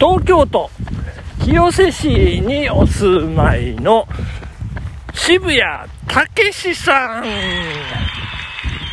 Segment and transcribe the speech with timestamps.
[0.00, 0.70] 東京都
[1.44, 2.08] 清瀬市
[2.40, 4.08] にお住まいの
[5.12, 5.60] 渋谷
[6.06, 7.24] 武史さん、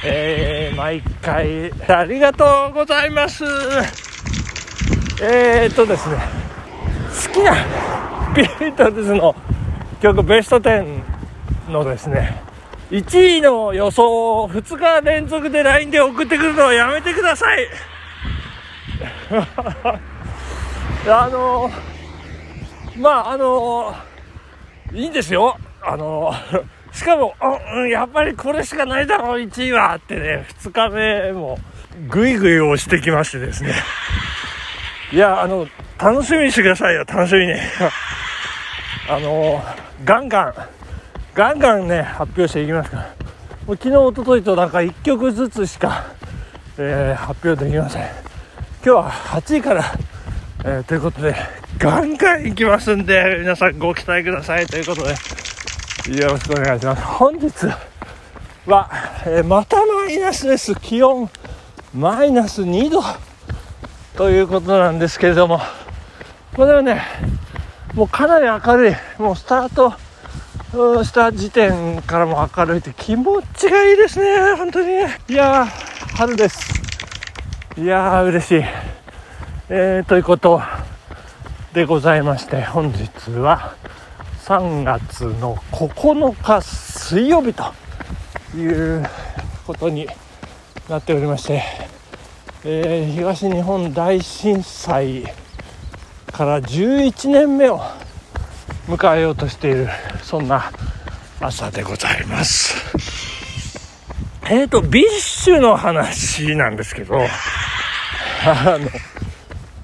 [0.04, 3.46] えー、毎回ありがとうございます。
[5.21, 6.17] えー、っとですね
[7.26, 7.55] 好きな
[8.35, 9.33] ビートルズの
[10.01, 11.03] 曲ベスト10
[11.69, 12.44] のですね
[12.92, 17.70] 1位の予想を2日連続で LINE で送ってくるのはやめてください。
[21.09, 21.71] あの
[22.97, 23.95] まああの
[24.93, 25.57] いいんですよ。
[25.81, 26.33] あの
[26.91, 27.33] しかも、
[27.73, 31.59] うん、やっぱりこれしかないだろう1位はってね2日目も
[32.09, 33.73] ぐいぐい押してきましてですね。
[35.13, 37.53] いやあの楽しみにしてくださいよ楽しみに。
[39.09, 39.63] あの
[40.03, 40.53] ガンガン
[41.33, 43.03] ガンガンね発表していきますから。
[43.66, 46.05] もう昨日おとといとなんか1曲ずつしか、
[46.77, 48.03] えー、発表できません。
[48.03, 48.09] 今
[48.83, 49.83] 日は8位から、
[50.69, 51.33] えー、ということで
[51.77, 54.67] ガンガンいきますんで皆さんご期待ください。
[54.67, 55.11] ということで
[56.19, 57.01] よろしくお願いします。
[57.03, 57.49] 本日
[58.65, 58.89] は、
[59.25, 60.75] えー、またマイナスです。
[60.75, 61.29] 気温
[61.95, 63.01] マイナス2度。
[64.17, 65.61] ということなんですけれども。
[66.53, 67.01] これはね
[67.93, 68.95] もうかなり明るい。
[69.19, 69.93] もうスタート
[71.05, 75.17] した時点からも明るいって気持ちがいいですね、本当にね。
[75.29, 75.65] いやー、
[76.17, 76.59] 春です。
[77.77, 78.86] いやー、嬉しい。
[79.69, 80.61] えー、ということ
[81.73, 83.75] でございまして、本日は
[84.45, 87.65] 3月の9日水曜日と
[88.55, 89.05] いう
[89.65, 90.07] ことに
[90.88, 91.63] なっておりまして、
[92.63, 95.25] えー、東日本大震災
[96.31, 97.81] から11年目を
[98.88, 99.89] 迎えようとしている
[100.23, 100.71] そんな
[101.41, 102.73] 朝でございます。
[104.49, 107.19] えっ、ー、と BiSHの話なんですけど
[108.45, 108.89] あの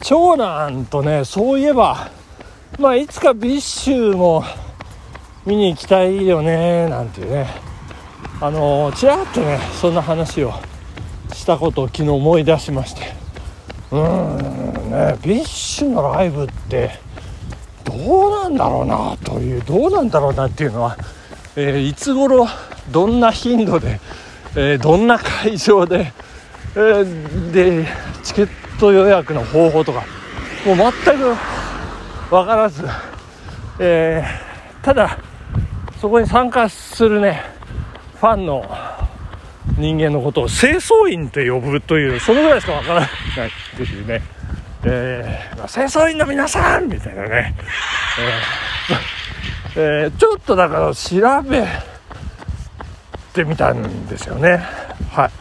[0.03, 2.11] 長男とねそういえば
[2.77, 4.43] まあいつか BiSHも
[5.45, 7.47] 見に行きたいよねなんていうね。
[8.41, 10.51] あのちらっとねそんな話を
[11.31, 13.13] したことを昨日思い出しまして。
[13.91, 16.99] うーんね BiSHのライブって
[17.85, 20.97] どうなんだろうなというどうなんだろうなっていうのは、
[21.55, 22.47] えー、いつ頃
[22.91, 24.01] どんな頻度で、
[24.57, 26.11] えー、どんな会場で、
[26.75, 27.87] えー、で
[28.23, 30.05] チケット予約の方法とか
[30.65, 31.35] もう全く
[32.29, 32.83] 分からず、
[33.79, 34.23] え
[34.81, 35.19] ただ
[35.99, 37.43] そこに参加するね
[38.15, 38.65] ファンの
[39.77, 44.21] 人間のことを清掃員と呼ぶというそのぐらいしか分からないっていうね
[44.85, 47.55] えー、まあ、清掃員の皆さんみたいなね、
[49.75, 51.65] えー、えー、ちょっとだから調べ
[53.33, 54.57] てみたんですよね。
[55.11, 55.31] は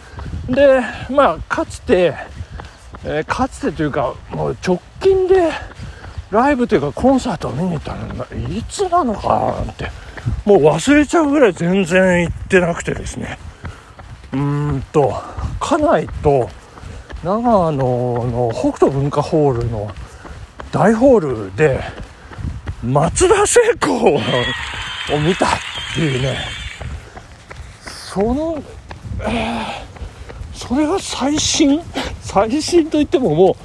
[0.49, 0.55] い。
[0.55, 2.15] で、まあ、かつて、
[3.05, 5.51] えー、かつてというか、もう直近で
[6.31, 9.91] ライブというかコンサートを見に行ったのいつなのかなって、
[10.45, 13.39] もう忘れちゃうぐらい全然行ってなくてですね。
[14.33, 15.15] うーんと、
[15.61, 16.49] 家内と、
[17.23, 19.91] 長野の北斗文化ホールの
[20.73, 21.81] 大ホールで
[22.83, 24.19] 松田聖子を
[25.21, 25.49] 見たっ
[25.95, 26.39] ていうね
[27.85, 28.61] その、
[29.21, 31.81] えー、それが最新？
[32.33, 33.57] 最新といってもも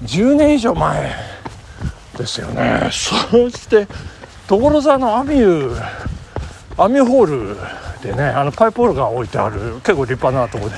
[0.00, 1.14] う10年以上前
[2.16, 2.88] ですよね。
[2.90, 3.86] そして
[4.48, 7.56] 所沢のアミューアミュホール
[8.02, 10.76] でねあのパイプホールが置いてある結構立派なところで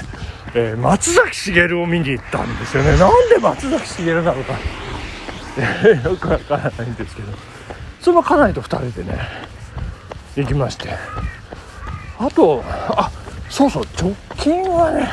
[0.55, 2.97] えー、松崎しげるを見に行ったんですよね。
[2.97, 4.55] なんで松崎しげるなのか、
[6.09, 7.28] よくわからないんですけど。
[8.00, 9.19] それも家内と2人でね
[10.34, 10.88] 行きまして。
[12.19, 13.11] あとあ
[13.50, 15.09] そうそう直近はね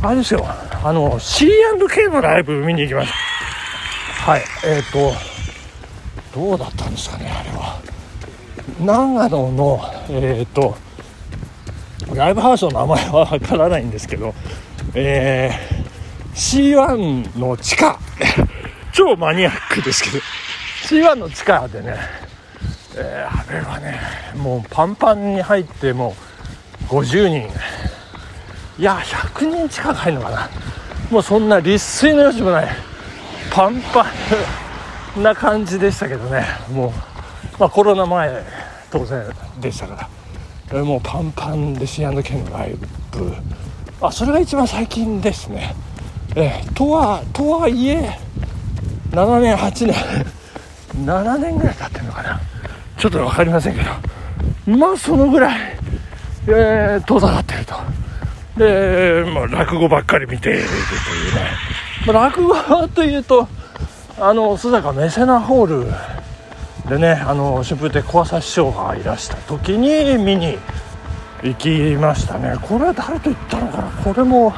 [0.00, 0.46] あれですよ。
[0.86, 4.30] あの C&K のライブ見に行きました。
[4.30, 5.12] はいえっ、ー、と
[6.32, 7.80] どうだったんですかねあれは。
[8.78, 10.76] 長野のえっ、ー、と
[12.14, 14.32] ライブハウスの名前はわからないんですけど、
[14.94, 17.98] えー、C1 の地下。
[18.92, 20.18] 超マニアックですけど。
[20.84, 21.96] C1 の地下でね、
[22.96, 23.98] えー、あれはね
[24.36, 26.14] もうパンパンに入っても
[26.82, 27.48] う50人。
[28.78, 30.50] いや100人近く入るのかな。
[31.10, 32.68] もうそんな立水の余地もない。
[33.50, 34.06] パンパ
[35.16, 36.44] ンな感じでしたけどね。
[36.70, 36.90] もう、
[37.58, 38.44] まあ、コロナ前
[38.90, 39.24] 当然
[39.60, 40.08] でしたか
[40.72, 40.84] ら。
[40.84, 42.10] もうパンパンで C&K
[42.42, 42.74] のライ
[43.12, 43.34] ブ。
[44.02, 45.74] あそれが一番最近ですね。
[46.34, 48.18] えとはとはいえ
[49.10, 49.94] 7年8年
[51.06, 52.40] 7年ぐらい経ってるのかな。
[52.98, 54.76] ちょっと分かりませんけど。
[54.76, 55.60] まあそのぐらい、
[56.48, 57.74] えー、遠ざかってると。
[58.56, 61.50] で、まあ、落語ばっかり見ているというね、
[62.06, 63.48] まあ、落語というと
[64.18, 70.58] あの須坂メセナホールでねあの春風亭小朝師匠がいらした時に見に
[71.42, 72.56] 行きましたね。
[72.62, 73.90] これは誰と行ったのかな？
[74.02, 74.54] これも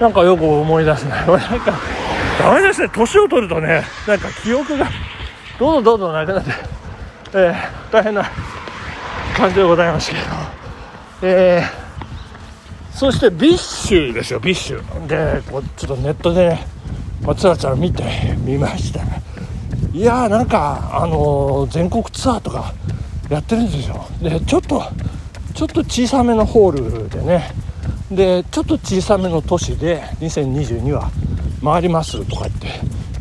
[0.00, 1.26] なんかよく思い出せない。
[1.26, 1.72] なんか
[2.38, 2.88] ダメですね。
[2.88, 4.86] 年を取るとねなんか記憶が
[5.58, 6.50] どんどんどんどんなくなって、
[7.32, 8.24] えー、大変な
[9.36, 10.22] 感じでございますけど。
[11.22, 11.83] えー、
[12.94, 15.06] そして BiSHですよ BiSH。
[15.08, 16.66] でこうちょっとネットでね、
[17.22, 18.04] ま、つらつら見て
[18.38, 19.00] みました。
[19.92, 22.72] いやーなんかあのー、全国ツアーとか
[23.28, 24.06] やってるんですよ。
[24.22, 24.82] でちょっと
[25.54, 27.50] ちょっと小さめのホールでね
[28.12, 31.10] でちょっと小さめの都市で2022は
[31.64, 32.66] 回りますとか言って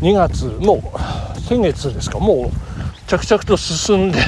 [0.06, 0.94] 2月も
[1.36, 4.20] う先月ですかもう着々と進んで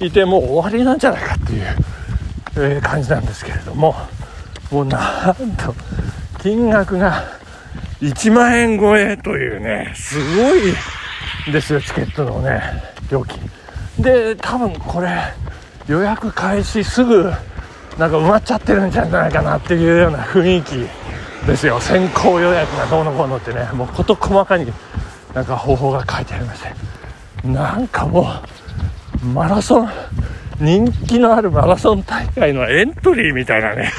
[0.00, 1.62] いてもう終わりなんじゃないかっていう、
[2.56, 3.94] えー、感じなんですけれども。
[4.74, 5.72] もうなんと
[6.42, 7.22] 金額が
[8.00, 12.60] 1万円超えというねすごいですよチケットのね
[13.08, 13.40] 料金。
[14.02, 15.16] で多分これ
[15.86, 17.30] 予約開始すぐ
[18.00, 20.88] なんか埋まっちゃってるんじゃないかなっていうような雰囲気
[21.46, 21.78] ですよ。
[21.78, 24.72] 先行予約がどうのこうのってねもう事細かに
[25.34, 26.74] なんか方法が書いてありまして。
[27.46, 28.26] なんかも
[29.22, 29.90] うマラソン
[30.60, 33.92] 人気のあるマラソン大会のエントリーみたいなね、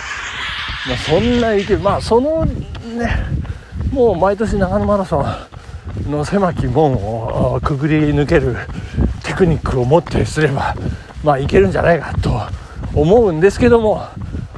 [0.88, 1.50] まあ、そんな
[1.82, 2.56] まあそのね
[3.92, 5.24] もう毎年長野マラソ
[6.08, 8.56] ンの狭き門をくぐり抜ける
[9.24, 10.76] テクニックを持ってすれば
[11.24, 12.40] まあいけるんじゃないかと
[12.94, 14.04] 思うんですけども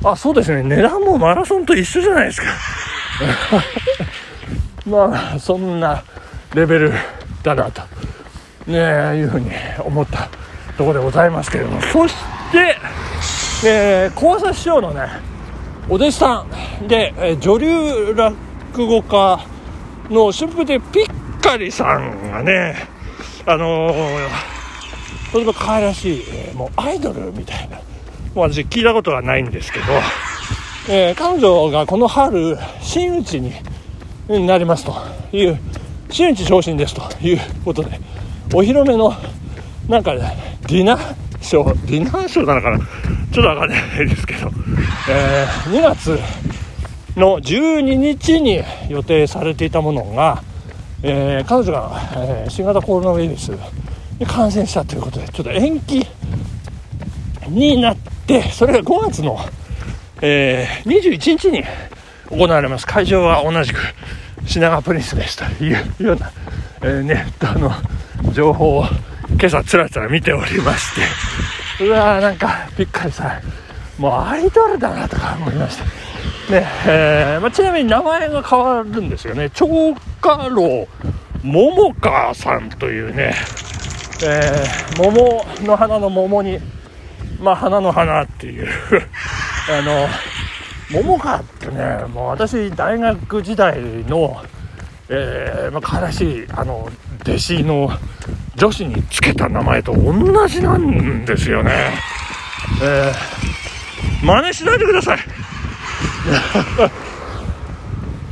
[0.03, 2.47] あそうですね値段もマラソンと一緒じゃないですか。
[4.85, 6.03] まあそんな
[6.53, 6.93] レベル
[7.43, 7.81] だなと、
[8.67, 8.77] ね、
[9.17, 10.29] いうふうに思った
[10.77, 11.81] ところでございますけれども。
[11.81, 12.15] そし
[12.51, 12.77] て、
[13.65, 15.01] えー、小朝師匠のね
[15.89, 16.45] お弟子さ
[16.83, 18.35] んで、えー、女流落
[18.85, 19.39] 語家
[20.09, 22.75] の春風亭ピッカリさんがね
[23.45, 24.29] あのー、
[25.31, 27.77] とても可愛らしい、えー、もうアイドルみたいな。
[28.35, 29.85] もう私聞いたことはないんですけど、
[30.89, 33.51] えー、彼女がこの春真打ちに
[34.45, 34.93] なりますと
[35.31, 35.57] いう
[36.11, 37.99] 真打ち昇進ですということで
[38.53, 39.13] お披露目の
[39.87, 42.79] なんかディナーショーディナーショーなのかな？
[43.37, 44.49] ちょっとわかんないですけど、
[45.11, 46.17] えー、2月
[47.15, 50.41] の12日に予定されていたものが、
[51.03, 53.49] えー、彼女が、えー、新型コロナウイルス
[54.19, 56.03] に感染したということでちょっと延期
[57.47, 59.37] になってそれが5月の、
[60.23, 61.63] えー、21日に
[62.31, 62.87] 行われます。
[62.87, 63.79] 会場は同じく
[64.47, 66.31] 品川プリンスですというような、
[66.81, 67.71] えー、ネットの
[68.33, 68.85] 情報を
[69.29, 71.56] 今朝つらつら見ておりまして。
[71.79, 73.41] うわーなんかびっくりさ
[73.97, 75.85] もうアイドルだなとか思いました
[76.51, 79.49] ねえーまあ、ちなみに名前が変わるんですよね。
[79.53, 80.87] 長華楼
[81.43, 83.35] 桃花さんというね、
[84.23, 86.59] えー、桃の花の桃に
[87.41, 88.67] まあ花の花っていう。
[89.69, 90.07] あの
[90.89, 93.77] 桃花ってねもう私大学時代
[94.07, 94.41] の、
[95.09, 96.89] えーまあ、可愛らしいあの
[97.23, 97.91] 弟子の
[98.57, 101.93] 女子につけた名前と同じなんですよね、
[102.81, 105.19] えー、真似しないでください。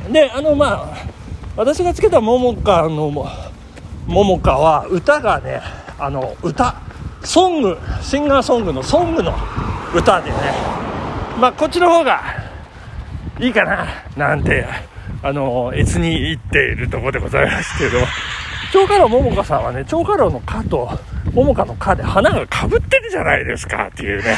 [0.12, 1.06] であのまあ
[1.56, 3.12] 私がつけた桃花の
[4.08, 5.62] 桃花は歌がね
[6.00, 6.75] あの歌
[7.24, 9.34] ソングシンガーソングのソングの
[9.94, 10.38] 歌でね
[11.39, 12.22] まあこっちの方が
[13.39, 14.65] いいかななんて
[15.22, 18.00] あの越に言っているところでございますけど
[18.72, 20.89] 長家老桃花さんはね長家老の「花」と
[21.34, 24.38] 桃花の「花」で花がかぶってるじゃないですかっていうね、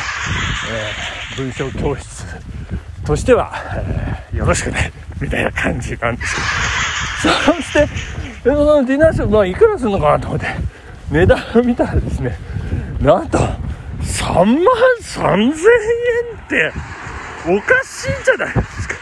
[1.35, 2.25] えー、文章教室
[3.05, 6.47] としては、えー、よろしくねみたいな感じなんですけど。
[7.17, 7.87] そして
[8.43, 10.45] そのディナーショー、まあ、いくらするのかなと思って
[11.11, 12.37] 値段を見たらですね
[13.01, 14.45] なんと3万
[15.01, 16.71] 3000円って
[17.47, 18.95] おかしいじゃないですか。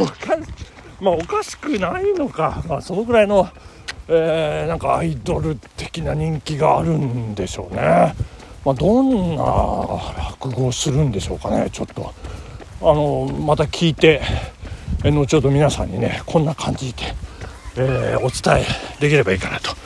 [0.00, 0.36] おか
[1.00, 3.48] まあおかしくないのか、まあ、そのぐらいの、
[4.08, 8.14] えー、なんかアイドル的な人気があるんでしょうね、
[8.64, 9.44] まあ、どんな
[10.30, 12.12] 落語をするんでしょうかねちょっと。
[12.80, 14.20] あのまた聞いて
[15.04, 17.14] 後ほど皆さんにねこんな感じで、
[17.76, 19.76] えー、お伝えできればいいかなと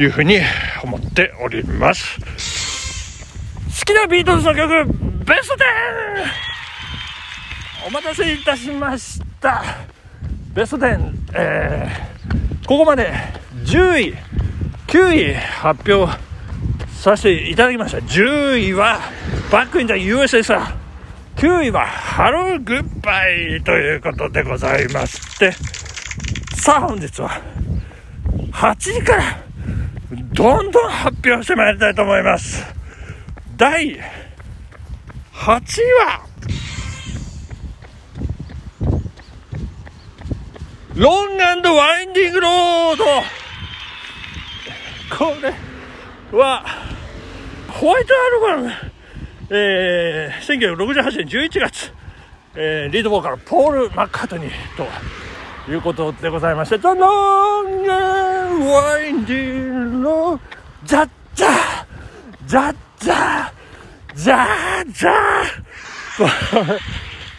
[0.00, 0.38] いうふうに
[0.84, 2.20] 思っております。
[3.78, 4.86] 好きなビートルズの曲
[5.24, 5.58] ベスト 10!
[7.88, 9.62] お待たせいたしました。
[10.54, 13.12] ベスト10、えー、ここまで
[13.66, 14.14] 10位
[14.86, 16.16] 9位発表
[16.88, 17.98] させていただきました。
[17.98, 19.00] 10位は
[19.50, 20.60] バックインザ USSR
[21.34, 25.52] 9位は Hello, Goodbye ということでございまして。
[26.54, 27.40] さあ本日は
[28.52, 29.22] 8時から
[30.32, 32.64] どんどん発表してまいりたいと思います。
[33.56, 34.00] 第
[35.32, 36.20] 8位は。
[40.94, 43.45] ロングワインディングロード。
[45.10, 45.54] これ
[46.36, 46.64] は
[47.68, 48.14] ホワイト
[48.50, 48.96] アルバム。
[49.48, 51.92] えー、1968年11月、
[52.56, 60.40] えー、リードボーカルポール・マッカートニーということでございまして、The Long and Winding Road
[60.84, 61.86] ジャッジャー
[62.46, 63.52] ジャッジャー
[64.16, 66.78] ジャージャー。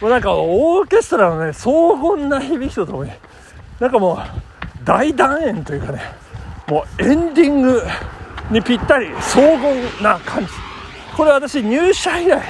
[0.00, 3.10] もうなんかオーケストラのね、荘厳な響きとともに、
[3.80, 4.18] なんかもう
[4.84, 6.00] 大団円というかね、
[6.68, 7.82] もうエンディング
[8.50, 10.50] にぴったり荘厳な感じ。
[11.16, 12.42] これ私入社以来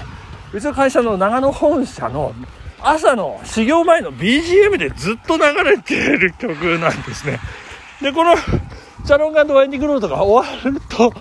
[0.52, 2.34] うちの会社の長野本社の
[2.80, 7.38] 朝の始業前の BGM でずっと流れている曲なんですね。
[8.02, 11.12] でこのチャロンガンドワインディングロードが終わると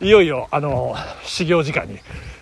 [0.04, 1.98] いよいよあの始業時間に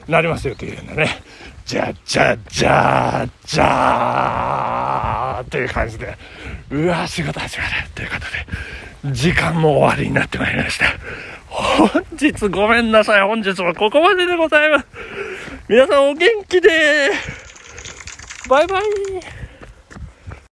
[0.09, 1.23] なりますよというようなね。
[1.65, 6.17] じゃじゃじゃじゃーっていう感じで。
[6.71, 8.86] うわ仕事始まるということで。
[9.13, 10.87] 時間も終わりになってまいりました
[11.49, 13.23] 本日ごめんなさい。
[13.23, 14.87] 本日はここまででございます。
[15.69, 16.69] 皆さんお元気で
[18.49, 18.83] バイバイ